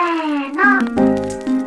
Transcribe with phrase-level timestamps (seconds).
[0.00, 1.59] せーの。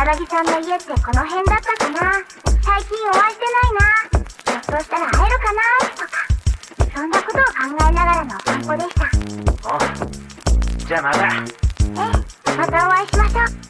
[0.00, 2.24] 荒木さんの家ってこの辺だったかな？
[2.62, 3.84] 最近お会いしてないな。
[4.08, 5.60] ひょっとしたら会えるかな？
[5.94, 6.16] とか。
[6.96, 9.04] そんなことを考えながらのお散歩でした。
[9.68, 9.76] お
[10.86, 11.18] じゃあまた。
[11.26, 11.28] え
[12.48, 13.69] えまたお会いしましょう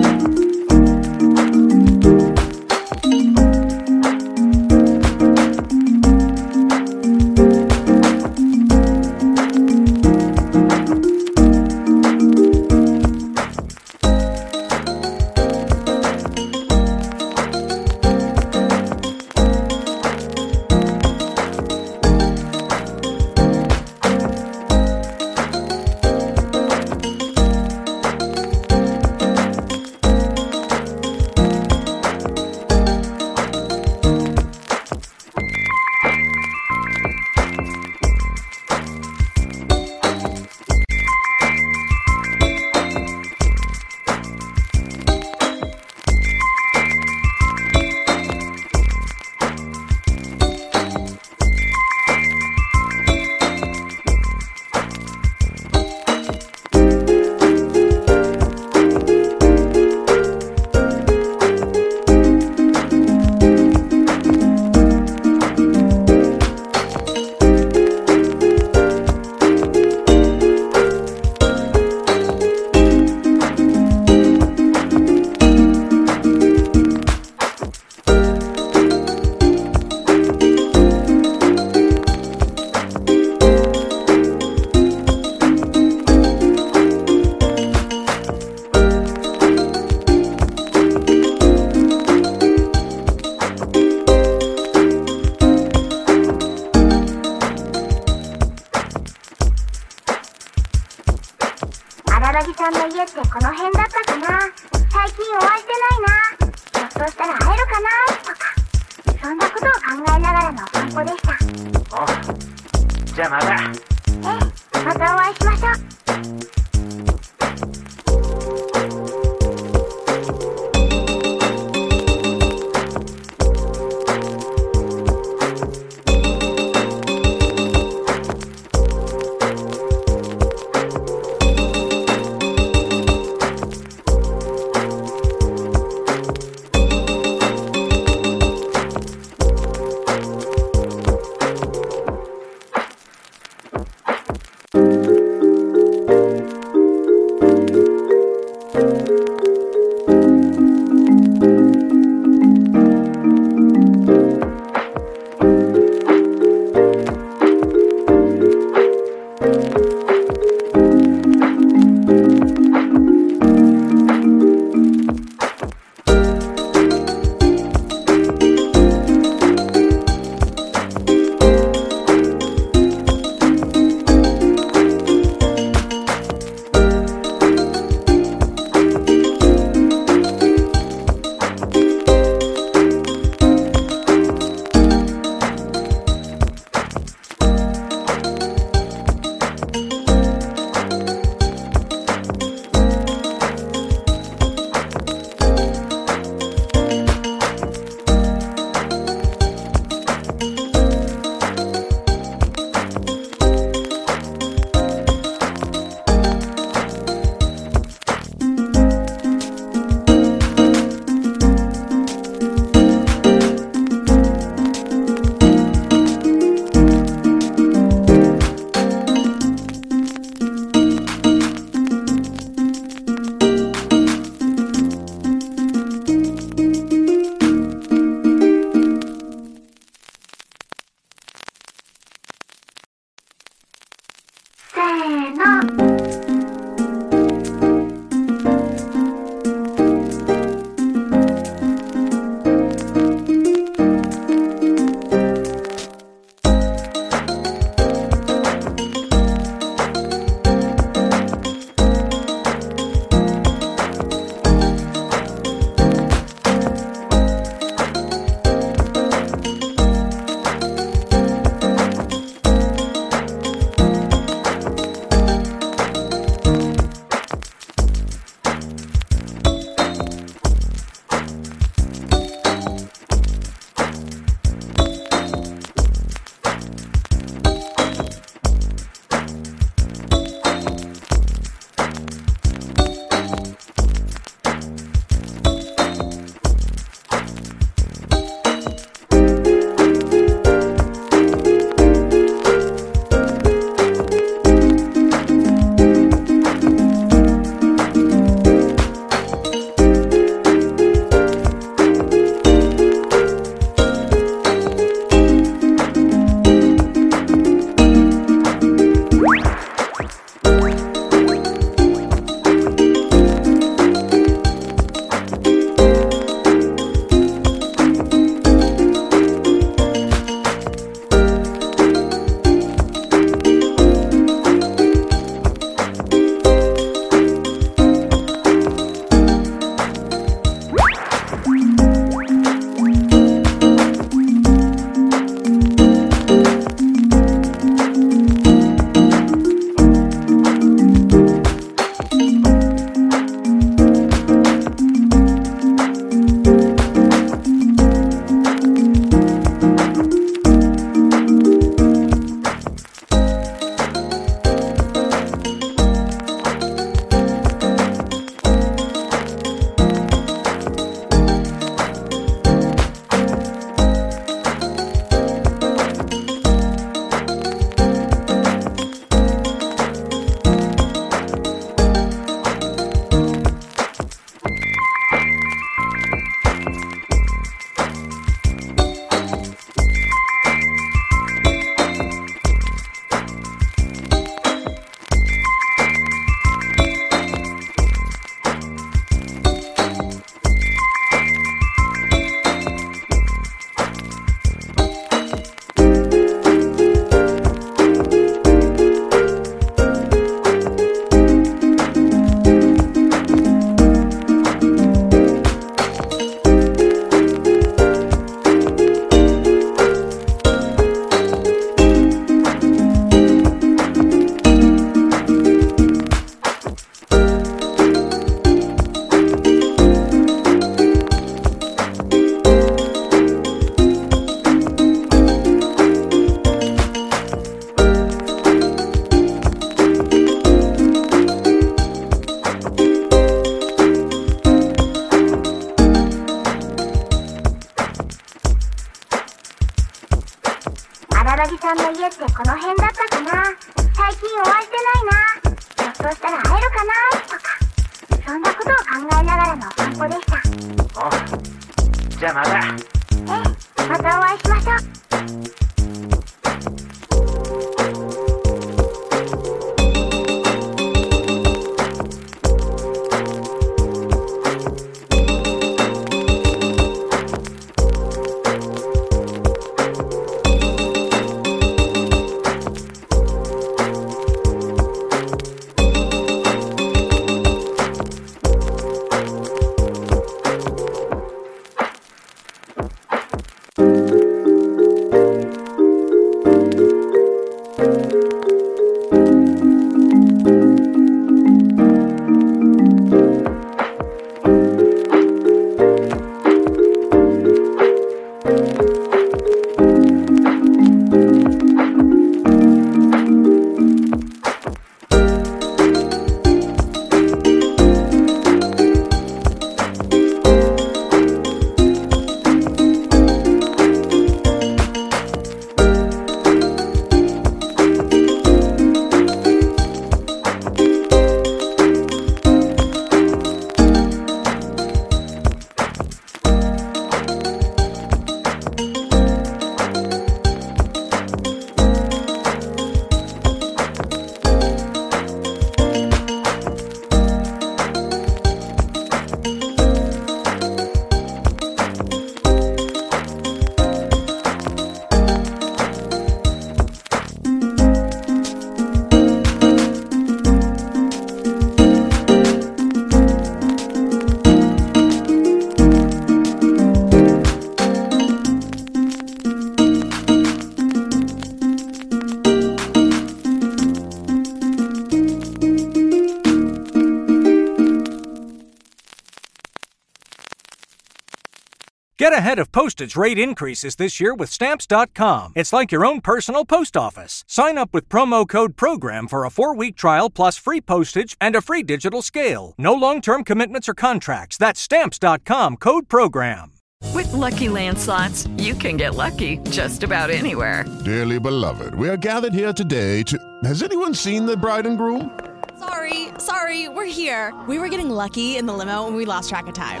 [572.46, 575.52] ahead of postage rate increases this year with Stamps.com.
[575.56, 577.44] It's like your own personal post office.
[577.48, 581.56] Sign up with promo code PROGRAM for a four week trial plus free postage and
[581.56, 582.72] a free digital scale.
[582.78, 584.56] No long term commitments or contracts.
[584.56, 586.74] That's Stamps.com code PROGRAM.
[587.12, 590.84] With Lucky Land slots, you can get lucky just about anywhere.
[591.04, 593.36] Dearly beloved, we are gathered here today to.
[593.64, 595.36] Has anyone seen the bride and groom?
[595.80, 597.52] Sorry, sorry, we're here.
[597.66, 600.00] We were getting lucky in the limo and we lost track of time.